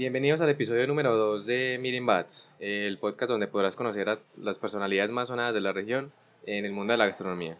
[0.00, 4.56] Bienvenidos al episodio número 2 de Mirin Bats, el podcast donde podrás conocer a las
[4.56, 6.10] personalidades más sonadas de la región
[6.46, 7.58] en el mundo de la gastronomía.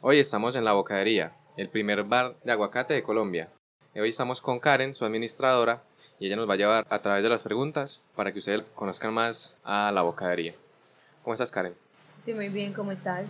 [0.00, 3.50] Hoy estamos en La Bocadería, el primer bar de aguacate de Colombia.
[3.94, 5.82] Hoy estamos con Karen, su administradora,
[6.18, 9.12] y ella nos va a llevar a través de las preguntas para que ustedes conozcan
[9.12, 10.54] más a La Bocadería.
[11.22, 11.74] ¿Cómo estás, Karen?
[12.18, 13.26] Sí, muy bien, ¿cómo estás?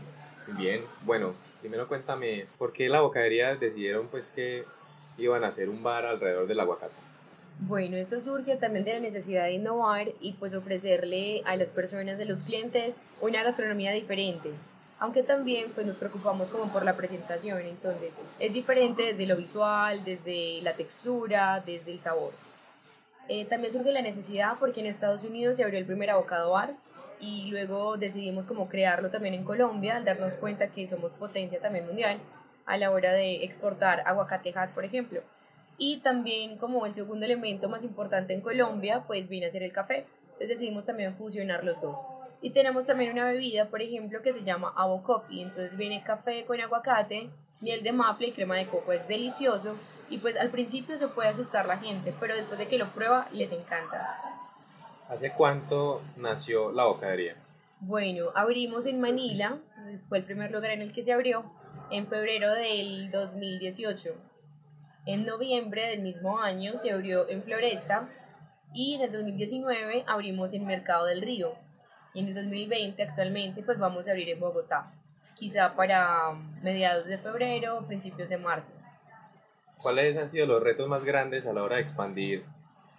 [0.56, 4.64] Bien, bueno, primero cuéntame, ¿por qué La Bocadería decidieron pues que
[5.18, 7.11] iban a hacer un bar alrededor del aguacate?
[7.58, 12.18] Bueno, esto surge también de la necesidad de innovar y pues ofrecerle a las personas,
[12.20, 14.50] a los clientes, una gastronomía diferente.
[14.98, 20.04] Aunque también pues nos preocupamos como por la presentación, entonces es diferente desde lo visual,
[20.04, 22.32] desde la textura, desde el sabor.
[23.28, 26.74] Eh, también surge la necesidad porque en Estados Unidos se abrió el primer abocado bar
[27.20, 32.18] y luego decidimos como crearlo también en Colombia darnos cuenta que somos potencia también mundial
[32.66, 35.20] a la hora de exportar aguacatejas, por ejemplo.
[35.78, 39.72] Y también como el segundo elemento más importante en Colombia, pues viene a ser el
[39.72, 40.06] café.
[40.24, 41.96] Entonces decidimos también fusionar los dos.
[42.40, 45.42] Y tenemos también una bebida, por ejemplo, que se llama Avo Coffee.
[45.42, 48.92] Entonces viene café con aguacate, miel de maple y crema de coco.
[48.92, 49.76] Es delicioso.
[50.10, 53.26] Y pues al principio se puede asustar la gente, pero después de que lo prueba
[53.32, 54.18] les encanta.
[55.08, 57.36] ¿Hace cuánto nació la bocadería?
[57.80, 59.58] Bueno, abrimos en Manila,
[60.08, 61.44] fue el primer lugar en el que se abrió,
[61.90, 64.14] en febrero del 2018.
[65.04, 68.08] En noviembre del mismo año se abrió en Floresta
[68.72, 71.54] y en el 2019 abrimos en Mercado del Río.
[72.14, 74.92] Y en el 2020 actualmente pues vamos a abrir en Bogotá,
[75.34, 76.30] quizá para
[76.62, 78.68] mediados de febrero o principios de marzo.
[79.76, 82.44] ¿Cuáles han sido los retos más grandes a la hora de expandir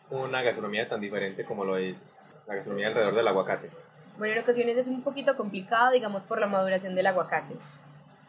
[0.10, 2.18] una gastronomía tan diferente como lo es
[2.48, 3.70] la gastronomía alrededor del aguacate?
[4.18, 7.56] Bueno, en ocasiones es un poquito complicado, digamos, por la maduración del aguacate.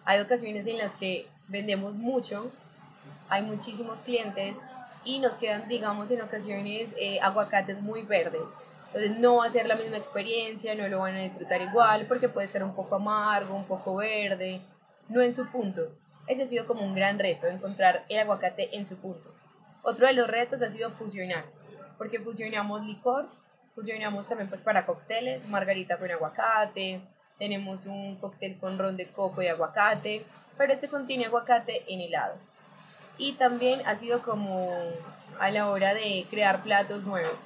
[0.05, 2.53] Hay ocasiones en las que vendemos mucho
[3.35, 4.57] hay muchísimos clientes
[5.05, 8.49] y nos quedan, digamos, en ocasiones eh, aguacates muy verdes.
[8.87, 12.29] Entonces no va a ser la misma experiencia, no lo van a disfrutar igual porque
[12.29, 14.61] puede ser un poco amargo, un poco verde,
[15.09, 15.83] no en su punto.
[16.29, 19.35] Ese ha sido como un gran reto, encontrar el aguacate en su punto.
[19.83, 21.45] Otro de los retos ha sido fusionar,
[21.99, 23.27] porque fusionamos licor,
[23.75, 27.01] fusionamos también pues para cócteles, margarita con aguacate,
[27.37, 30.25] tenemos un cóctel con ron de coco y aguacate,
[30.57, 32.37] pero este contiene aguacate en helado
[33.19, 34.71] y también ha sido como
[35.39, 37.37] a la hora de crear platos nuevos.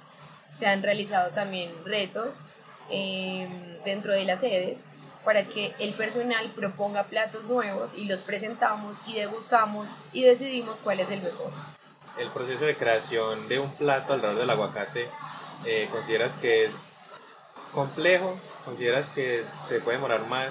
[0.58, 2.34] Se han realizado también retos
[2.90, 4.80] em, dentro de las sedes
[5.24, 11.00] para que el personal proponga platos nuevos y los presentamos y degustamos y decidimos cuál
[11.00, 11.52] es el mejor.
[12.18, 15.08] El proceso de creación de un plato alrededor del aguacate,
[15.64, 16.72] eh, ¿consideras que es
[17.72, 18.38] complejo?
[18.64, 20.48] ¿Consideras que se puede demorar más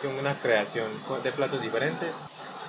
[0.00, 0.90] que una creación
[1.22, 2.14] de platos diferentes?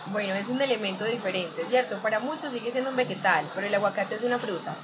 [0.08, 2.00] Bueno, es un elemento diferente, ¿cierto?
[2.02, 4.76] Para muchos sigue siendo un vegetal, pero el aguacate es una fruta.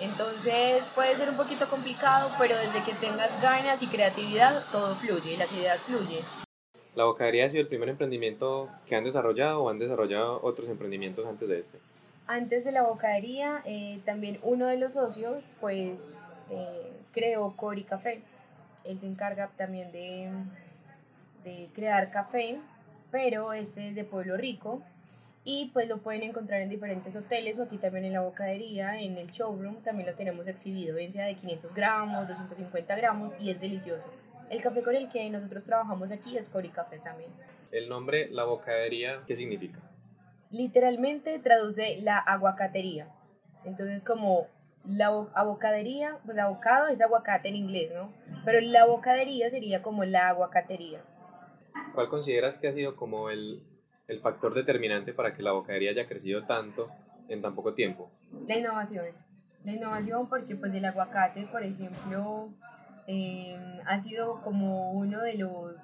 [0.00, 5.36] Entonces puede ser un poquito complicado, pero desde que tengas ganas y creatividad, todo fluye,
[5.36, 6.24] las ideas fluyen.
[6.94, 11.26] ¿La bocadería ha sido el primer emprendimiento que han desarrollado o han desarrollado otros emprendimientos
[11.26, 11.78] antes de este?
[12.26, 16.06] Antes de la bocadería, eh, también uno de los socios, pues,
[16.48, 18.22] eh, creó Cori Café.
[18.84, 20.30] Él se encarga también de,
[21.44, 22.58] de crear café
[23.10, 24.82] pero este es de Pueblo Rico
[25.44, 29.16] y pues lo pueden encontrar en diferentes hoteles o aquí también en la bocadería, en
[29.16, 33.60] el showroom también lo tenemos exhibido, bien sea de 500 gramos, 250 gramos y es
[33.60, 34.06] delicioso.
[34.50, 37.30] El café con el que nosotros trabajamos aquí es Cori Café también.
[37.70, 39.78] El nombre La Bocadería, ¿qué significa?
[40.50, 43.08] Literalmente traduce la aguacatería.
[43.64, 44.48] Entonces como
[44.84, 48.12] la abocadería, pues abocado es aguacate en inglés, ¿no?
[48.44, 51.02] Pero la bocadería sería como la aguacatería.
[51.94, 53.62] ¿Cuál consideras que ha sido como el,
[54.08, 56.88] el factor determinante para que la bocadería haya crecido tanto
[57.28, 58.10] en tan poco tiempo?
[58.46, 59.06] La innovación.
[59.64, 62.48] La innovación porque pues el aguacate, por ejemplo,
[63.06, 65.76] em, ha sido como uno de los,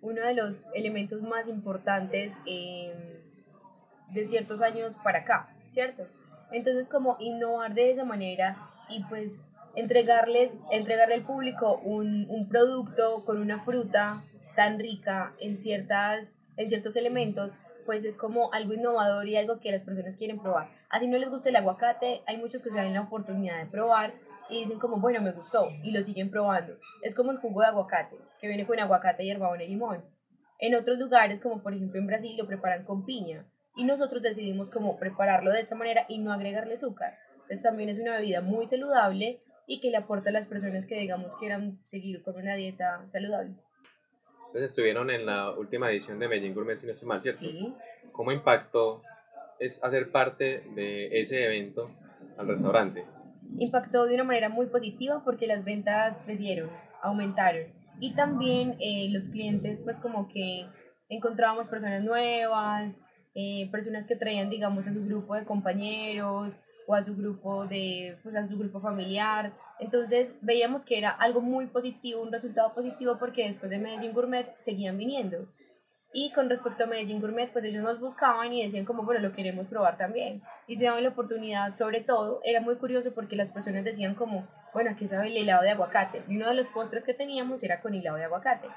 [0.00, 6.06] uno de los elementos más importantes de ciertos años para acá, ¿cierto?
[6.52, 8.56] Entonces como innovar de esa manera
[8.88, 9.40] y pues
[9.74, 14.22] entregarles, entregarle al público un, un producto con una fruta
[14.56, 17.52] tan rica en, ciertas, en ciertos elementos,
[17.84, 20.68] pues es como algo innovador y algo que las personas quieren probar.
[20.90, 24.14] Así no les gusta el aguacate, hay muchos que se dan la oportunidad de probar
[24.50, 26.78] y dicen como, bueno, me gustó y lo siguen probando.
[27.02, 30.04] Es como el jugo de aguacate, que viene con aguacate, hierbabuena y limón.
[30.58, 34.70] En otros lugares, como por ejemplo en Brasil, lo preparan con piña y nosotros decidimos
[34.70, 37.18] como prepararlo de esta manera y no agregarle azúcar.
[37.34, 40.98] Entonces también es una bebida muy saludable y que le aporta a las personas que
[40.98, 43.54] digamos quieran seguir con una dieta saludable.
[44.46, 47.40] Ustedes estuvieron en la última edición de Medellín Gourmet, si no estoy mal, ¿cierto?
[47.40, 47.74] Sí.
[48.12, 49.02] ¿Cómo impactó
[49.58, 51.90] es hacer parte de ese evento
[52.36, 53.04] al restaurante?
[53.58, 56.70] impactó de una manera muy positiva porque las ventas crecieron,
[57.02, 57.64] aumentaron
[58.00, 60.66] y también eh, los clientes pues como que
[61.08, 63.02] encontrábamos personas nuevas,
[63.34, 66.54] eh, personas que traían digamos a su grupo de compañeros
[66.86, 71.40] o a su grupo de pues a su grupo familiar entonces veíamos que era algo
[71.40, 75.48] muy positivo un resultado positivo porque después de Medellín Gourmet seguían viniendo
[76.18, 79.34] y con respecto a Medellín Gourmet, pues ellos nos buscaban y decían como, bueno, lo
[79.34, 80.42] queremos probar también.
[80.66, 84.48] Y se daban la oportunidad, sobre todo, era muy curioso porque las personas decían como,
[84.72, 86.22] bueno, aquí sabe el helado de aguacate.
[86.26, 88.68] Y uno de los postres que teníamos era con helado de aguacate.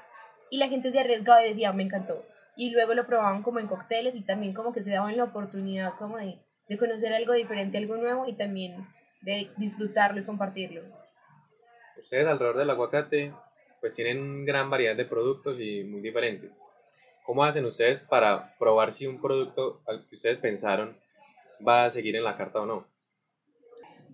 [0.50, 2.26] Y la gente se arriesgaba y decía, me encantó.
[2.56, 5.94] Y luego lo probaban como en cócteles y también como que se daban la oportunidad
[5.98, 8.86] como de, de conocer algo diferente, algo nuevo y también
[9.22, 10.82] de disfrutarlo y compartirlo.
[11.98, 13.34] Ustedes alrededor del aguacate
[13.80, 16.62] pues tienen gran variedad de productos y muy diferentes.
[17.26, 20.96] ¿Cómo hacen ustedes para probar si un producto al que ustedes pensaron
[21.66, 22.86] va a seguir en la carta o no?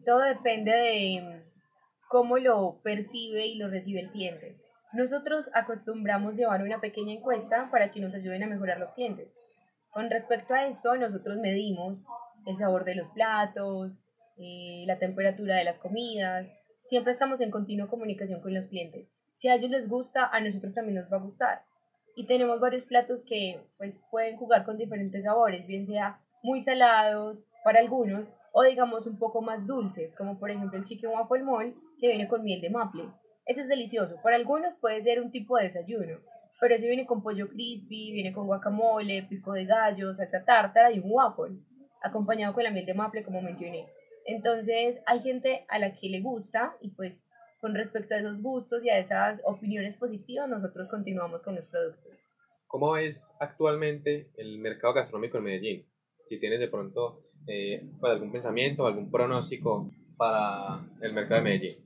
[0.06, 1.43] Todo depende de
[2.09, 4.56] cómo lo percibe y lo recibe el cliente.
[4.94, 9.37] Nosotros acostumbramos llevar una pequeña encuesta para que nos ayuden a mejorar los clientes.
[9.91, 12.02] Con respecto a esto, nosotros medimos
[12.47, 13.93] el sabor de los platos,
[14.39, 16.49] eh, la temperatura de las comidas.
[16.83, 19.09] Siempre estamos en continua comunicación con los clientes.
[19.35, 21.63] Si a ellos les gusta, a nosotros también nos va a gustar
[22.17, 27.45] y tenemos varios platos que pues pueden jugar con diferentes sabores, bien sea muy salados
[27.63, 31.75] para algunos o digamos un poco más dulces, como por ejemplo el chicken waffle mole
[32.01, 33.05] que viene con miel de maple.
[33.45, 34.17] Ese es delicioso.
[34.23, 36.21] Para algunos puede ser un tipo de desayuno,
[36.59, 41.01] pero ese viene con pollo crispy, viene con guacamole, pico de gallo, salsa tártara y
[41.01, 41.59] un waffle,
[42.06, 43.87] acompañado con la miel de maple como mencioné.
[44.25, 47.25] Entonces hay gente a la que le gusta y pues
[47.61, 52.12] con respecto a esos gustos y a esas opiniones positivas, nosotros continuamos con los productos.
[52.67, 55.87] ¿Cómo ves actualmente el mercado gastronómico en Medellín?
[56.26, 61.76] Si tienes de pronto eh, pues, algún pensamiento, algún pronóstico para el mercado de Medellín.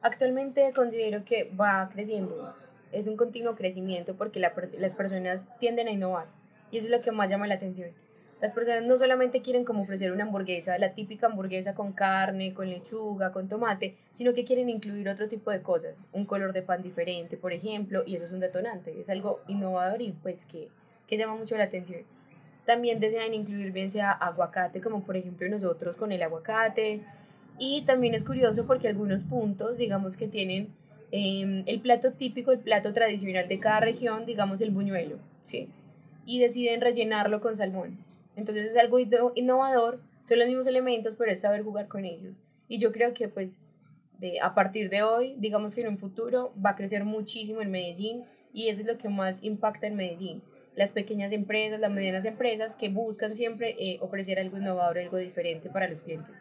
[0.00, 2.54] Actualmente considero que va creciendo,
[2.92, 6.26] es un continuo crecimiento porque la, las personas tienden a innovar
[6.70, 7.90] y eso es lo que más llama la atención.
[8.44, 12.68] Las personas no solamente quieren como ofrecer una hamburguesa, la típica hamburguesa con carne, con
[12.68, 16.82] lechuga, con tomate, sino que quieren incluir otro tipo de cosas, un color de pan
[16.82, 20.68] diferente, por ejemplo, y eso es un detonante, es algo innovador y pues que,
[21.06, 22.02] que llama mucho la atención.
[22.66, 27.00] También desean incluir bien sea aguacate, como por ejemplo nosotros con el aguacate.
[27.58, 30.68] Y también es curioso porque algunos puntos, digamos que tienen
[31.12, 35.70] em, el plato típico, el plato tradicional de cada región, digamos el buñuelo, ¿sí?
[36.26, 37.96] Y deciden rellenarlo con salmón.
[38.36, 38.98] Entonces es algo
[39.34, 42.42] innovador, son los mismos elementos, pero es saber jugar con ellos.
[42.68, 43.60] Y yo creo que pues
[44.18, 47.70] de, a partir de hoy, digamos que en un futuro va a crecer muchísimo en
[47.70, 50.42] Medellín y eso es lo que más impacta en Medellín.
[50.74, 55.68] Las pequeñas empresas, las medianas empresas que buscan siempre eh, ofrecer algo innovador, algo diferente
[55.68, 56.34] para los clientes.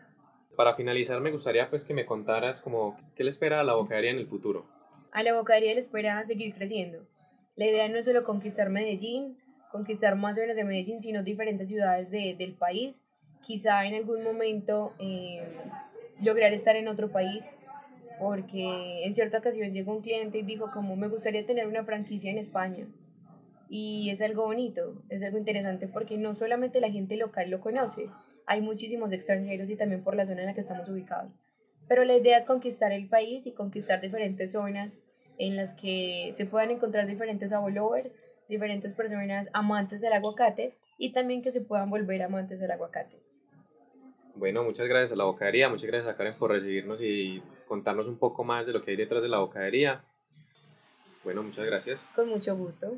[0.55, 4.11] Para finalizar, me gustaría pues que me contaras como qué le espera a la bocadería
[4.11, 4.65] en el futuro.
[5.11, 7.05] A la bocadería le espera seguir creciendo.
[7.55, 9.37] La idea no es solo conquistar Medellín,
[9.73, 13.01] conquistar más zonas de Medellín, sino diferentes ciudades de, del país.
[13.41, 15.41] Quizá en algún momento eh,
[16.21, 17.43] lograr estar en otro país,
[18.19, 22.29] porque en cierta ocasión llegó un cliente y dijo como me gustaría tener una franquicia
[22.29, 22.85] en España.
[23.67, 28.09] Y es algo bonito, es algo interesante porque no solamente la gente local lo conoce,
[28.45, 31.33] hay muchísimos extranjeros y también por la zona en la que estamos ubicados.
[31.87, 34.99] Pero la idea es conquistar el país y conquistar diferentes zonas
[35.39, 38.13] en las que se puedan encontrar diferentes abolovers
[38.47, 43.17] diferentes personas amantes del aguacate y también que se puedan volver amantes del aguacate.
[44.35, 48.17] Bueno, muchas gracias a la bocadería, muchas gracias a Karen por recibirnos y contarnos un
[48.17, 50.03] poco más de lo que hay detrás de la bocadería.
[51.23, 52.01] Bueno, muchas gracias.
[52.15, 52.97] Con mucho gusto.